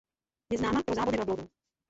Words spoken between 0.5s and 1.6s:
Je známa pro závody velbloudů.